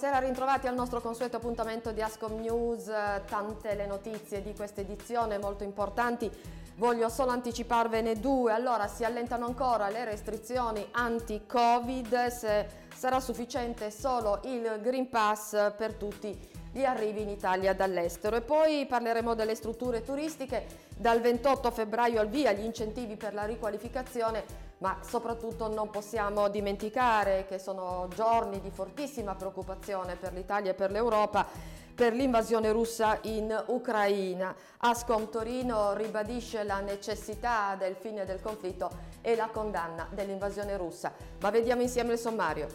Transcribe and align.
Buonasera, 0.00 0.26
ritrovati 0.26 0.66
al 0.66 0.74
nostro 0.74 1.02
consueto 1.02 1.36
appuntamento 1.36 1.92
di 1.92 2.00
Ascom 2.00 2.40
News, 2.40 2.90
tante 3.26 3.74
le 3.74 3.84
notizie 3.84 4.40
di 4.40 4.54
questa 4.54 4.80
edizione 4.80 5.36
molto 5.36 5.62
importanti. 5.62 6.30
Voglio 6.76 7.10
solo 7.10 7.32
anticiparvene 7.32 8.18
due. 8.18 8.50
Allora, 8.54 8.86
si 8.86 9.04
allentano 9.04 9.44
ancora 9.44 9.90
le 9.90 10.06
restrizioni 10.06 10.88
anti-Covid, 10.90 12.28
se 12.28 12.66
sarà 12.94 13.20
sufficiente 13.20 13.90
solo 13.90 14.40
il 14.44 14.78
Green 14.80 15.10
Pass 15.10 15.74
per 15.76 15.92
tutti 15.96 16.48
gli 16.72 16.82
arrivi 16.82 17.20
in 17.20 17.28
Italia 17.28 17.74
dall'estero. 17.74 18.36
E 18.36 18.40
poi 18.40 18.86
parleremo 18.86 19.34
delle 19.34 19.54
strutture 19.54 20.02
turistiche. 20.02 20.64
Dal 20.96 21.20
28 21.20 21.70
febbraio 21.70 22.20
al 22.20 22.28
via 22.28 22.52
gli 22.52 22.64
incentivi 22.64 23.16
per 23.16 23.34
la 23.34 23.44
riqualificazione 23.44 24.68
ma 24.80 24.98
soprattutto 25.02 25.68
non 25.68 25.90
possiamo 25.90 26.48
dimenticare 26.48 27.46
che 27.46 27.58
sono 27.58 28.08
giorni 28.14 28.60
di 28.60 28.70
fortissima 28.70 29.34
preoccupazione 29.34 30.16
per 30.16 30.32
l'Italia 30.32 30.70
e 30.70 30.74
per 30.74 30.90
l'Europa 30.90 31.46
per 31.94 32.14
l'invasione 32.14 32.72
russa 32.72 33.18
in 33.22 33.64
Ucraina. 33.66 34.54
Ascom 34.78 35.28
Torino 35.28 35.92
ribadisce 35.92 36.62
la 36.64 36.80
necessità 36.80 37.76
del 37.78 37.94
fine 37.94 38.24
del 38.24 38.40
conflitto 38.40 38.90
e 39.20 39.36
la 39.36 39.50
condanna 39.52 40.08
dell'invasione 40.10 40.78
russa. 40.78 41.12
Ma 41.40 41.50
vediamo 41.50 41.82
insieme 41.82 42.14
il 42.14 42.18
sommario. 42.18 42.68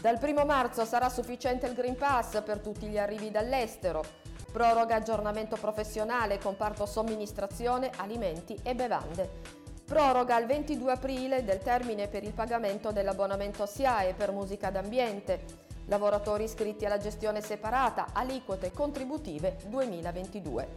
Dal 0.00 0.20
1 0.22 0.44
marzo 0.44 0.84
sarà 0.84 1.08
sufficiente 1.08 1.66
il 1.66 1.74
Green 1.74 1.96
Pass 1.96 2.40
per 2.42 2.60
tutti 2.60 2.86
gli 2.86 2.98
arrivi 2.98 3.32
dall'estero. 3.32 4.04
Proroga 4.52 4.94
aggiornamento 4.94 5.56
professionale, 5.56 6.38
comparto 6.38 6.86
somministrazione, 6.86 7.90
alimenti 7.96 8.56
e 8.62 8.76
bevande. 8.76 9.65
Proroga 9.86 10.34
al 10.34 10.46
22 10.46 10.90
aprile 10.90 11.44
del 11.44 11.60
termine 11.60 12.08
per 12.08 12.24
il 12.24 12.32
pagamento 12.32 12.90
dell'abbonamento 12.90 13.66
SIAE 13.66 14.14
per 14.14 14.32
musica 14.32 14.68
d'ambiente. 14.68 15.44
Lavoratori 15.86 16.42
iscritti 16.42 16.84
alla 16.84 16.98
gestione 16.98 17.40
separata, 17.40 18.08
aliquote 18.12 18.72
contributive 18.72 19.58
2022. 19.66 20.68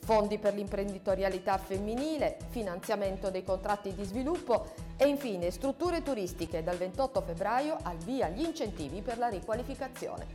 Fondi 0.00 0.38
per 0.38 0.54
l'imprenditorialità 0.54 1.58
femminile, 1.58 2.38
finanziamento 2.48 3.30
dei 3.30 3.44
contratti 3.44 3.94
di 3.94 4.02
sviluppo 4.02 4.72
e 4.96 5.06
infine 5.06 5.52
strutture 5.52 6.02
turistiche 6.02 6.64
dal 6.64 6.76
28 6.76 7.20
febbraio 7.20 7.76
al 7.82 7.98
via 7.98 8.28
gli 8.30 8.42
incentivi 8.42 9.00
per 9.00 9.18
la 9.18 9.28
riqualificazione. 9.28 10.26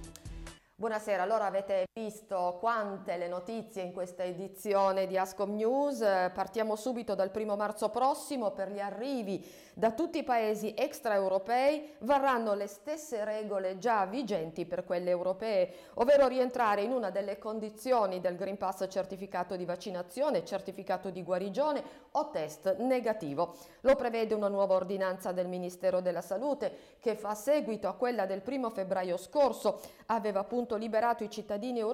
Buonasera, 0.73 1.21
allora 1.21 1.47
avete 1.47 1.83
visto 2.03 2.57
quante 2.59 3.15
le 3.15 3.27
notizie 3.27 3.83
in 3.83 3.93
questa 3.93 4.23
edizione 4.23 5.05
di 5.05 5.19
Ascom 5.19 5.53
News. 5.53 5.99
Partiamo 6.33 6.75
subito 6.75 7.13
dal 7.13 7.29
primo 7.29 7.55
marzo 7.55 7.89
prossimo 7.89 8.49
per 8.49 8.71
gli 8.71 8.79
arrivi 8.79 9.45
da 9.73 9.91
tutti 9.91 10.17
i 10.17 10.23
paesi 10.23 10.73
extraeuropei 10.77 11.95
varranno 11.99 12.53
le 12.53 12.67
stesse 12.67 13.23
regole 13.23 13.77
già 13.77 14.05
vigenti 14.05 14.65
per 14.65 14.83
quelle 14.83 15.09
europee, 15.09 15.73
ovvero 15.95 16.27
rientrare 16.27 16.81
in 16.81 16.91
una 16.91 17.09
delle 17.09 17.37
condizioni 17.37 18.19
del 18.19 18.35
Green 18.35 18.57
Pass 18.57 18.85
certificato 18.89 19.55
di 19.55 19.63
vaccinazione, 19.63 20.43
certificato 20.43 21.09
di 21.09 21.23
guarigione 21.23 21.81
o 22.11 22.29
test 22.31 22.75
negativo. 22.79 23.55
Lo 23.81 23.95
prevede 23.95 24.33
una 24.33 24.49
nuova 24.49 24.75
ordinanza 24.75 25.31
del 25.31 25.47
Ministero 25.47 26.01
della 26.01 26.21
Salute 26.21 26.97
che 26.99 27.15
fa 27.15 27.33
seguito 27.33 27.87
a 27.87 27.93
quella 27.93 28.25
del 28.25 28.41
primo 28.41 28.69
febbraio 28.69 29.15
scorso. 29.15 29.79
Aveva 30.07 30.41
appunto 30.41 30.75
liberato 30.75 31.23
i 31.23 31.29
cittadini 31.29 31.79
europei 31.79 31.90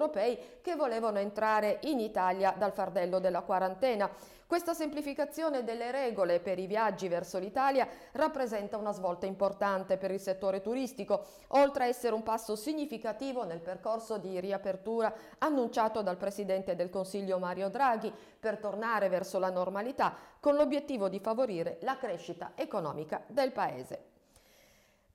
che 0.62 0.76
volevano 0.76 1.18
entrare 1.18 1.78
in 1.82 1.98
Italia 1.98 2.54
dal 2.56 2.72
fardello 2.72 3.18
della 3.18 3.42
quarantena. 3.42 4.08
Questa 4.46 4.72
semplificazione 4.72 5.62
delle 5.62 5.90
regole 5.90 6.40
per 6.40 6.58
i 6.58 6.66
viaggi 6.66 7.06
verso 7.08 7.38
l'Italia 7.38 7.86
rappresenta 8.12 8.78
una 8.78 8.92
svolta 8.92 9.26
importante 9.26 9.98
per 9.98 10.10
il 10.10 10.20
settore 10.20 10.62
turistico, 10.62 11.26
oltre 11.48 11.84
a 11.84 11.86
essere 11.86 12.14
un 12.14 12.22
passo 12.22 12.56
significativo 12.56 13.44
nel 13.44 13.60
percorso 13.60 14.16
di 14.16 14.40
riapertura 14.40 15.12
annunciato 15.38 16.00
dal 16.00 16.16
Presidente 16.16 16.76
del 16.76 16.88
Consiglio 16.88 17.38
Mario 17.38 17.68
Draghi 17.68 18.10
per 18.40 18.56
tornare 18.56 19.10
verso 19.10 19.38
la 19.38 19.50
normalità 19.50 20.14
con 20.40 20.54
l'obiettivo 20.54 21.10
di 21.10 21.18
favorire 21.18 21.76
la 21.82 21.98
crescita 21.98 22.52
economica 22.54 23.22
del 23.26 23.52
Paese. 23.52 24.16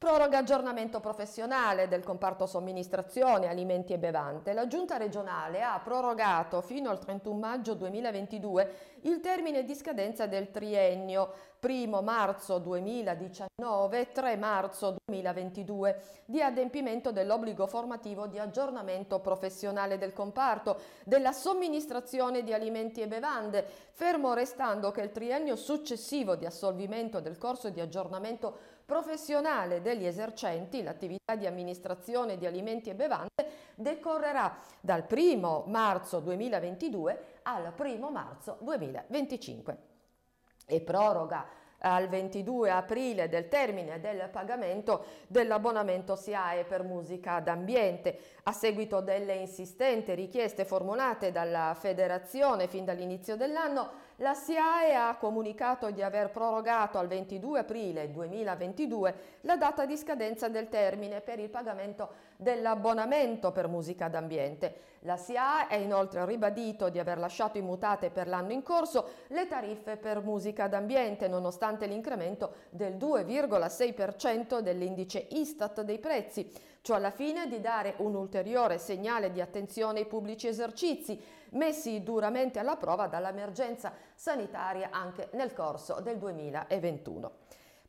Proroga 0.03 0.40
aggiornamento 0.40 1.00
professionale 1.00 1.88
del 1.88 2.03
comparto 2.03 2.46
somministrazione, 2.46 3.47
alimenti 3.47 3.94
e 3.94 3.97
bevande. 3.97 4.52
La 4.52 4.68
Giunta 4.68 4.97
regionale 4.97 5.62
ha 5.62 5.80
prorogato 5.81 6.59
fino 6.59 6.90
al 6.90 7.00
31 7.00 7.40
maggio 7.40 7.74
2022 7.74 8.74
il 9.03 9.22
termine 9.22 9.63
di 9.63 9.74
scadenza 9.74 10.28
del 10.28 10.52
triennio 10.52 11.31
1 11.62 12.02
marzo 12.02 12.58
2019 12.58 14.12
3 14.12 14.36
marzo 14.36 14.97
2022 15.06 16.02
di 16.25 16.42
adempimento 16.42 17.13
dell'obbligo 17.13 17.66
formativo 17.68 18.28
di 18.28 18.38
aggiornamento 18.38 19.19
professionale 19.19 19.97
del 19.97 20.12
comparto 20.12 20.78
della 21.06 21.31
somministrazione 21.31 22.44
di 22.44 22.53
alimenti 22.53 23.00
e 23.00 23.08
bevande, 23.08 23.66
fermo 23.94 24.34
restando 24.34 24.92
che 24.92 25.00
il 25.00 25.13
triennio 25.13 25.56
successivo 25.56 26.36
di 26.36 26.46
assolvimento 26.46 27.22
del 27.22 27.38
corso 27.38 27.69
di 27.69 27.80
aggiornamento 27.80 28.81
professionale 28.85 29.81
degli 29.81 30.05
esercenti 30.05 30.83
l'attività 30.83 31.35
di 31.35 31.45
amministrazione 31.45 32.38
di 32.38 32.45
alimenti 32.45 32.89
e 32.89 32.95
bevande 32.95 33.31
decorrerà 33.75 34.57
dal 34.79 35.05
1 35.09 35.63
marzo 35.67 36.19
2022 36.19 37.39
al 37.44 37.73
1 37.77 38.09
marzo 38.09 38.57
2025 38.61 39.77
e 40.66 40.81
proroga 40.81 41.47
al 41.85 42.07
22 42.07 42.69
aprile 42.71 43.27
del 43.27 43.47
termine 43.47 43.99
del 43.99 44.29
pagamento 44.31 45.05
dell'abbonamento 45.27 46.15
SIAE 46.15 46.63
per 46.63 46.83
musica 46.83 47.39
d'ambiente. 47.39 48.17
A 48.44 48.53
seguito 48.53 49.01
delle 49.01 49.33
insistenti 49.33 50.13
richieste 50.13 50.63
formulate 50.65 51.31
dalla 51.31 51.75
Federazione 51.77 52.67
fin 52.67 52.85
dall'inizio 52.85 53.35
dell'anno, 53.35 54.11
la 54.18 54.35
SIAE 54.35 54.94
ha 54.94 55.16
comunicato 55.16 55.90
di 55.90 56.03
aver 56.03 56.29
prorogato 56.29 57.00
al 57.00 57.07
22 57.07 57.59
aprile 57.59 58.12
2022 58.12 59.16
la 59.41 59.57
data 59.57 59.85
di 59.85 59.97
scadenza 59.97 60.50
del 60.50 60.69
termine 60.69 61.22
per 61.22 61.40
il 61.40 61.50
pagamento 61.50 62.09
dell'abbonamento 62.38 63.51
per 63.51 63.68
musica 63.68 64.09
d'ambiente. 64.09 64.91
La 65.00 65.18
SIAE 65.18 65.68
ha 65.69 65.75
inoltre 65.75 66.25
ribadito 66.25 66.90
di 66.90 67.00
aver 67.00 67.18
lasciato 67.18 67.57
immutate 67.57 68.12
per 68.12 68.28
l'anno 68.28 68.51
in 68.51 68.62
corso 68.62 69.09
le 69.28 69.47
tariffe 69.47 69.97
per 69.97 70.22
musica 70.22 70.68
d'ambiente 70.68 71.28
nonostante 71.28 71.88
l'incremento 71.88 72.53
del 72.69 72.95
2,6% 72.95 74.59
dell'indice 74.59 75.28
Istat 75.31 75.81
dei 75.81 76.00
prezzi, 76.00 76.50
ciò 76.81 76.95
alla 76.95 77.12
fine 77.12 77.47
di 77.47 77.59
dare 77.59 77.95
un 77.97 78.16
ulteriore 78.16 78.78
segnale 78.78 79.31
di 79.31 79.41
attenzione 79.41 80.00
ai 80.00 80.06
pubblici 80.06 80.47
esercizi 80.47 81.41
messi 81.53 82.03
duramente 82.03 82.59
alla 82.59 82.75
prova 82.75 83.08
dall'emergenza 83.08 83.94
sanitaria 84.16 84.90
anche 84.91 85.30
nel 85.34 85.53
corso 85.53 86.00
del 86.02 86.18
2021. 86.18 87.31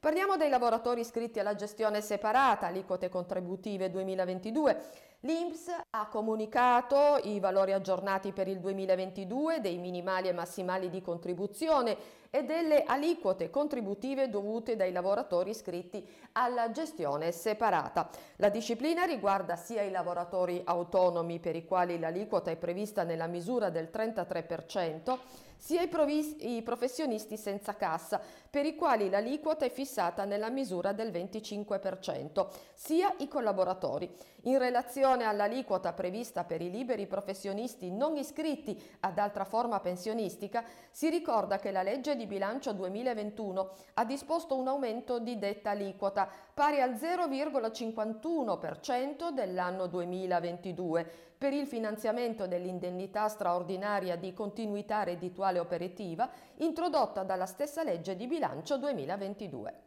Parliamo 0.04 0.36
dei 0.36 0.50
lavoratori 0.50 1.00
iscritti 1.00 1.38
alla 1.38 1.54
gestione 1.54 2.02
separata, 2.02 2.66
aliquote 2.66 3.08
contributive 3.08 3.88
2022. 3.88 4.82
L'INPS 5.20 5.68
ha 5.88 6.08
comunicato 6.08 7.18
i 7.22 7.40
valori 7.40 7.72
aggiornati 7.72 8.32
per 8.32 8.46
il 8.46 8.60
2022 8.60 9.62
dei 9.62 9.78
minimali 9.78 10.28
e 10.28 10.34
massimali 10.34 10.90
di 10.90 11.00
contribuzione 11.00 11.96
e 12.28 12.42
delle 12.42 12.82
aliquote 12.82 13.48
contributive 13.48 14.28
dovute 14.28 14.76
dai 14.76 14.92
lavoratori 14.92 15.48
iscritti 15.48 16.06
alla 16.32 16.70
gestione 16.70 17.32
separata. 17.32 18.10
La 18.36 18.50
disciplina 18.50 19.04
riguarda 19.04 19.56
sia 19.56 19.80
i 19.80 19.90
lavoratori 19.90 20.60
autonomi 20.66 21.38
per 21.40 21.56
i 21.56 21.64
quali 21.64 21.98
l'aliquota 21.98 22.50
è 22.50 22.56
prevista 22.56 23.04
nella 23.04 23.26
misura 23.26 23.70
del 23.70 23.88
33%, 23.90 25.18
sia 25.56 25.80
i, 25.80 25.88
provis- 25.88 26.36
i 26.40 26.60
professionisti 26.60 27.38
senza 27.38 27.74
cassa, 27.74 28.20
per 28.50 28.66
i 28.66 28.74
quali 28.74 29.08
l'aliquota 29.08 29.64
è 29.64 29.70
fissata 29.70 29.93
nella 30.24 30.50
misura 30.50 30.92
del 30.92 31.10
25%, 31.10 32.48
sia 32.74 33.14
i 33.18 33.28
collaboratori. 33.28 34.12
In 34.42 34.58
relazione 34.58 35.24
all'aliquota 35.24 35.92
prevista 35.92 36.44
per 36.44 36.60
i 36.60 36.70
liberi 36.70 37.06
professionisti 37.06 37.90
non 37.90 38.16
iscritti 38.16 38.80
ad 39.00 39.18
altra 39.18 39.44
forma 39.44 39.78
pensionistica, 39.80 40.64
si 40.90 41.08
ricorda 41.08 41.58
che 41.58 41.70
la 41.70 41.82
legge 41.82 42.16
di 42.16 42.26
bilancio 42.26 42.72
2021 42.72 43.70
ha 43.94 44.04
disposto 44.04 44.56
un 44.56 44.68
aumento 44.68 45.18
di 45.18 45.38
detta 45.38 45.70
aliquota 45.70 46.28
pari 46.54 46.80
al 46.80 46.92
0,51% 46.92 49.30
dell'anno 49.30 49.88
2022 49.88 51.10
per 51.36 51.52
il 51.52 51.66
finanziamento 51.66 52.46
dell'indennità 52.46 53.28
straordinaria 53.28 54.14
di 54.14 54.32
continuità 54.32 55.02
reddituale 55.02 55.58
operativa 55.58 56.30
introdotta 56.58 57.24
dalla 57.24 57.46
stessa 57.46 57.82
legge 57.82 58.14
di 58.14 58.28
bilancio 58.28 58.78
2022. 58.78 59.84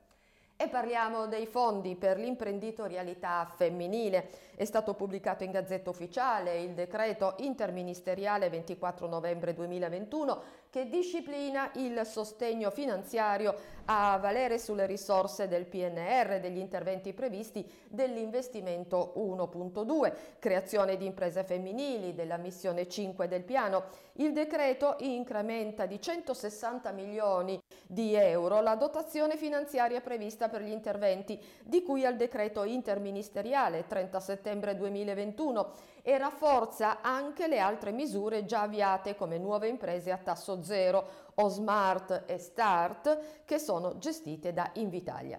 E 0.59 0.69
parliamo 0.69 1.27
dei 1.27 1.45
fondi 1.45 1.95
per 1.95 2.17
l'imprenditorialità 2.17 3.47
femminile. 3.55 4.27
È 4.55 4.65
stato 4.65 4.95
pubblicato 4.95 5.43
in 5.43 5.51
Gazzetta 5.51 5.91
Ufficiale 5.91 6.59
il 6.59 6.73
decreto 6.73 7.35
interministeriale 7.37 8.49
24 8.49 9.07
novembre 9.07 9.53
2021 9.53 10.41
che 10.71 10.89
disciplina 10.89 11.69
il 11.75 12.01
sostegno 12.05 12.71
finanziario 12.71 13.55
a 13.89 14.17
valere 14.17 14.59
sulle 14.59 14.85
risorse 14.85 15.47
del 15.47 15.65
PNR, 15.65 16.39
degli 16.39 16.57
interventi 16.57 17.13
previsti 17.13 17.65
dell'investimento 17.87 19.13
1.2, 19.17 20.13
creazione 20.39 20.97
di 20.97 21.05
imprese 21.05 21.43
femminili, 21.43 22.13
della 22.13 22.37
missione 22.37 22.87
5 22.87 23.27
del 23.27 23.43
piano. 23.43 23.85
Il 24.13 24.33
decreto 24.33 24.95
incrementa 24.99 25.85
di 25.85 26.01
160 26.01 26.91
milioni 26.91 27.61
di 27.85 28.13
euro 28.15 28.61
la 28.61 28.75
dotazione 28.75 29.37
finanziaria 29.37 30.01
prevista 30.01 30.49
per 30.49 30.61
gli 30.61 30.71
interventi 30.71 31.39
di 31.63 31.81
cui 31.83 32.05
al 32.05 32.17
decreto 32.17 32.63
interministeriale 32.63 33.85
30 33.87 34.19
settembre 34.19 34.75
2021 34.75 35.71
e 36.07 36.17
rafforza 36.17 37.01
anche 37.01 37.49
le 37.49 37.59
altre 37.59 37.91
misure 37.91 38.45
già 38.45 38.61
avviate 38.61 39.13
come 39.17 39.37
nuove 39.37 39.67
imprese 39.67 40.09
a 40.09 40.17
tasso 40.17 40.63
zero 40.63 41.05
o 41.35 41.49
Smart 41.49 42.23
e 42.25 42.37
Start 42.37 43.43
che 43.43 43.59
sono 43.59 43.97
gestite 43.97 44.53
da 44.53 44.69
Invitalia. 44.75 45.37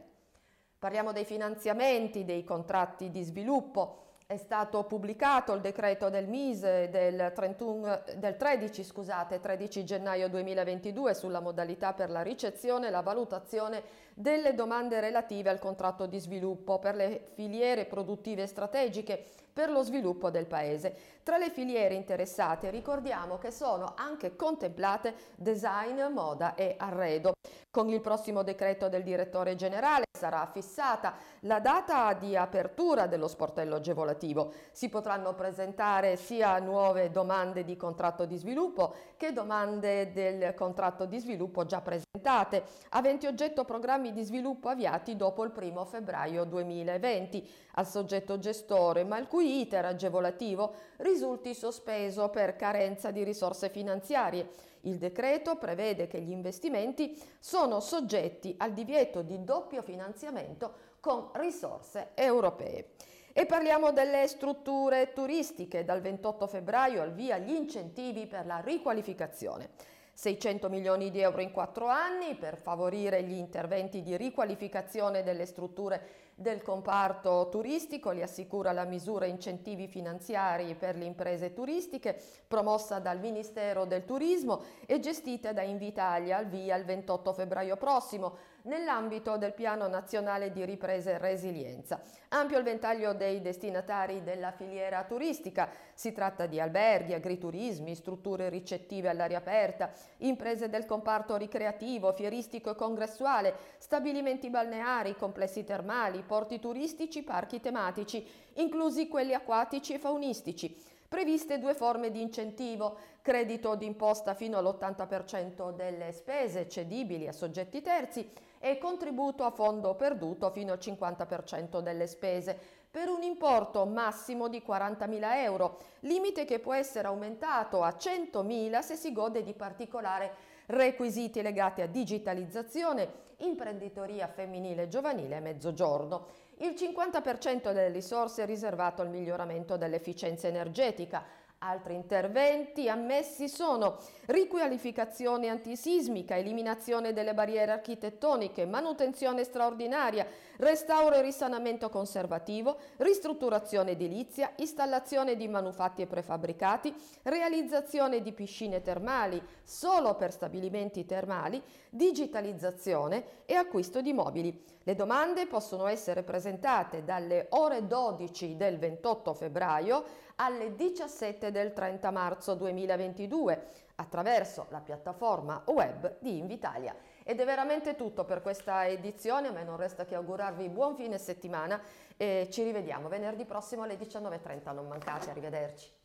Parliamo 0.78 1.12
dei 1.12 1.24
finanziamenti, 1.24 2.26
dei 2.26 2.44
contratti 2.44 3.10
di 3.10 3.22
sviluppo. 3.22 4.07
È 4.30 4.36
stato 4.36 4.84
pubblicato 4.84 5.54
il 5.54 5.62
decreto 5.62 6.10
del 6.10 6.28
Mise 6.28 6.90
del, 6.90 7.32
31, 7.34 8.02
del 8.16 8.36
13, 8.36 8.84
scusate, 8.84 9.40
13 9.40 9.84
gennaio 9.86 10.28
2022 10.28 11.14
sulla 11.14 11.40
modalità 11.40 11.94
per 11.94 12.10
la 12.10 12.20
ricezione 12.20 12.88
e 12.88 12.90
la 12.90 13.00
valutazione 13.00 13.82
delle 14.12 14.54
domande 14.54 15.00
relative 15.00 15.48
al 15.48 15.58
contratto 15.58 16.04
di 16.04 16.18
sviluppo 16.18 16.78
per 16.78 16.94
le 16.94 17.22
filiere 17.36 17.86
produttive 17.86 18.46
strategiche 18.46 19.24
per 19.50 19.70
lo 19.70 19.82
sviluppo 19.82 20.28
del 20.28 20.44
Paese. 20.44 20.94
Tra 21.22 21.38
le 21.38 21.48
filiere 21.48 21.94
interessate 21.94 22.68
ricordiamo 22.68 23.38
che 23.38 23.50
sono 23.50 23.94
anche 23.96 24.36
contemplate 24.36 25.14
design, 25.36 26.02
moda 26.12 26.54
e 26.54 26.74
arredo. 26.76 27.32
Con 27.70 27.88
il 27.88 28.02
prossimo 28.02 28.42
decreto 28.42 28.90
del 28.90 29.02
direttore 29.02 29.54
generale 29.54 30.07
sarà 30.18 30.44
fissata 30.52 31.14
la 31.42 31.60
data 31.60 32.12
di 32.14 32.36
apertura 32.36 33.06
dello 33.06 33.28
sportello 33.28 33.76
agevolativo. 33.76 34.52
Si 34.72 34.88
potranno 34.88 35.34
presentare 35.34 36.16
sia 36.16 36.58
nuove 36.58 37.10
domande 37.10 37.62
di 37.62 37.76
contratto 37.76 38.24
di 38.24 38.36
sviluppo 38.36 38.92
che 39.16 39.32
domande 39.32 40.12
del 40.12 40.54
contratto 40.54 41.06
di 41.06 41.18
sviluppo 41.20 41.64
già 41.64 41.80
presentate, 41.80 42.64
aventi 42.90 43.26
oggetto 43.26 43.64
programmi 43.64 44.12
di 44.12 44.24
sviluppo 44.24 44.68
avviati 44.68 45.14
dopo 45.14 45.44
il 45.44 45.52
1 45.54 45.84
febbraio 45.84 46.44
2020 46.44 47.48
al 47.74 47.86
soggetto 47.86 48.38
gestore, 48.38 49.04
ma 49.04 49.18
il 49.18 49.28
cui 49.28 49.60
iter 49.60 49.84
agevolativo 49.84 50.74
risulti 50.96 51.54
sospeso 51.54 52.28
per 52.28 52.56
carenza 52.56 53.12
di 53.12 53.22
risorse 53.22 53.68
finanziarie. 53.68 54.66
Il 54.82 54.98
decreto 54.98 55.56
prevede 55.56 56.06
che 56.06 56.20
gli 56.20 56.30
investimenti 56.30 57.20
sono 57.38 57.80
soggetti 57.80 58.54
al 58.58 58.72
divieto 58.72 59.22
di 59.22 59.42
doppio 59.44 59.82
finanziamento 59.82 60.96
con 61.00 61.30
risorse 61.34 62.10
europee. 62.14 62.90
E 63.32 63.46
parliamo 63.46 63.92
delle 63.92 64.26
strutture 64.26 65.12
turistiche. 65.12 65.84
Dal 65.84 66.00
28 66.00 66.46
febbraio 66.46 67.02
al 67.02 67.12
via 67.12 67.38
gli 67.38 67.54
incentivi 67.54 68.26
per 68.26 68.46
la 68.46 68.58
riqualificazione. 68.58 69.70
600 70.12 70.68
milioni 70.68 71.12
di 71.12 71.20
euro 71.20 71.40
in 71.40 71.52
quattro 71.52 71.86
anni 71.86 72.34
per 72.34 72.56
favorire 72.56 73.22
gli 73.22 73.36
interventi 73.36 74.02
di 74.02 74.16
riqualificazione 74.16 75.22
delle 75.22 75.46
strutture 75.46 76.27
del 76.40 76.62
comparto 76.62 77.48
turistico, 77.50 78.12
li 78.12 78.22
assicura 78.22 78.70
la 78.70 78.84
misura 78.84 79.26
incentivi 79.26 79.88
finanziari 79.88 80.76
per 80.76 80.96
le 80.96 81.04
imprese 81.04 81.52
turistiche 81.52 82.16
promossa 82.46 83.00
dal 83.00 83.18
Ministero 83.18 83.84
del 83.84 84.04
Turismo 84.04 84.62
e 84.86 85.00
gestita 85.00 85.52
da 85.52 85.62
Invitalia 85.62 86.36
al 86.36 86.46
via 86.46 86.76
il 86.76 86.84
28 86.84 87.32
febbraio 87.32 87.76
prossimo 87.76 88.36
nell'ambito 88.68 89.36
del 89.38 89.54
Piano 89.54 89.88
Nazionale 89.88 90.52
di 90.52 90.64
Ripresa 90.64 91.10
e 91.10 91.18
Resilienza. 91.18 92.00
Ampio 92.28 92.58
il 92.58 92.64
ventaglio 92.64 93.14
dei 93.14 93.40
destinatari 93.40 94.22
della 94.22 94.52
filiera 94.52 95.02
turistica, 95.04 95.68
si 95.94 96.12
tratta 96.12 96.46
di 96.46 96.60
alberghi, 96.60 97.14
agriturismi, 97.14 97.94
strutture 97.94 98.50
ricettive 98.50 99.08
all'aria 99.08 99.38
aperta, 99.38 99.90
imprese 100.18 100.68
del 100.68 100.84
comparto 100.84 101.36
ricreativo, 101.36 102.12
fieristico 102.12 102.70
e 102.70 102.76
congressuale, 102.76 103.54
stabilimenti 103.78 104.50
balneari, 104.50 105.16
complessi 105.16 105.64
termali, 105.64 106.22
porti 106.22 106.60
turistici, 106.60 107.22
parchi 107.22 107.60
tematici, 107.60 108.24
inclusi 108.54 109.08
quelli 109.08 109.32
acquatici 109.32 109.94
e 109.94 109.98
faunistici. 109.98 110.96
Previste 111.08 111.58
due 111.58 111.72
forme 111.72 112.10
di 112.10 112.20
incentivo, 112.20 112.98
credito 113.22 113.74
d'imposta 113.74 114.34
fino 114.34 114.58
all'80% 114.58 115.74
delle 115.74 116.12
spese 116.12 116.68
cedibili 116.68 117.26
a 117.26 117.32
soggetti 117.32 117.80
terzi 117.80 118.30
e 118.58 118.78
contributo 118.78 119.44
a 119.44 119.50
fondo 119.50 119.94
perduto 119.94 120.50
fino 120.50 120.72
al 120.72 120.78
50% 120.78 121.80
delle 121.80 122.06
spese, 122.06 122.58
per 122.90 123.08
un 123.08 123.22
importo 123.22 123.84
massimo 123.84 124.48
di 124.48 124.62
40.000 124.66 125.36
euro, 125.42 125.78
limite 126.00 126.44
che 126.44 126.58
può 126.58 126.72
essere 126.72 127.08
aumentato 127.08 127.82
a 127.82 127.90
100.000 127.90 128.80
se 128.80 128.96
si 128.96 129.12
gode 129.12 129.42
di 129.42 129.52
particolari 129.52 130.30
requisiti 130.66 131.42
legati 131.42 131.82
a 131.82 131.86
digitalizzazione, 131.86 133.26
imprenditoria 133.38 134.26
femminile 134.26 134.84
e 134.84 134.88
giovanile 134.88 135.36
e 135.36 135.40
mezzogiorno. 135.40 136.26
Il 136.58 136.70
50% 136.70 137.72
delle 137.72 137.92
risorse 137.92 138.42
è 138.42 138.46
riservato 138.46 139.00
al 139.00 139.10
miglioramento 139.10 139.76
dell'efficienza 139.76 140.48
energetica, 140.48 141.22
Altri 141.60 141.94
interventi 141.94 142.88
ammessi 142.88 143.48
sono 143.48 143.98
riqualificazione 144.26 145.48
antisismica, 145.48 146.36
eliminazione 146.36 147.12
delle 147.12 147.34
barriere 147.34 147.72
architettoniche, 147.72 148.64
manutenzione 148.64 149.42
straordinaria, 149.42 150.24
restauro 150.58 151.16
e 151.16 151.22
risanamento 151.22 151.88
conservativo, 151.88 152.78
ristrutturazione 152.98 153.90
edilizia, 153.92 154.52
installazione 154.58 155.34
di 155.34 155.48
manufatti 155.48 156.02
e 156.02 156.06
prefabbricati, 156.06 156.94
realizzazione 157.24 158.22
di 158.22 158.32
piscine 158.32 158.80
termali 158.80 159.42
solo 159.64 160.14
per 160.14 160.30
stabilimenti 160.30 161.06
termali, 161.06 161.60
digitalizzazione 161.90 163.42
e 163.46 163.54
acquisto 163.54 164.00
di 164.00 164.12
mobili. 164.12 164.64
Le 164.88 164.94
domande 164.94 165.46
possono 165.46 165.86
essere 165.86 166.22
presentate 166.22 167.04
dalle 167.04 167.48
ore 167.50 167.86
12 167.86 168.56
del 168.56 168.78
28 168.78 169.34
febbraio 169.34 170.02
alle 170.36 170.74
17 170.76 171.50
del 171.50 171.74
30 171.74 172.10
marzo 172.10 172.54
2022 172.54 173.66
attraverso 173.96 174.64
la 174.70 174.80
piattaforma 174.80 175.62
web 175.66 176.16
di 176.20 176.38
Invitalia. 176.38 176.96
Ed 177.22 177.38
è 177.38 177.44
veramente 177.44 177.96
tutto 177.96 178.24
per 178.24 178.40
questa 178.40 178.86
edizione, 178.86 179.48
a 179.48 179.52
me 179.52 179.62
non 179.62 179.76
resta 179.76 180.06
che 180.06 180.14
augurarvi 180.14 180.70
buon 180.70 180.96
fine 180.96 181.18
settimana 181.18 181.78
e 182.16 182.48
ci 182.50 182.62
rivediamo 182.62 183.08
venerdì 183.08 183.44
prossimo 183.44 183.82
alle 183.82 183.98
19.30, 183.98 184.72
non 184.72 184.88
mancate, 184.88 185.28
arrivederci. 185.28 185.97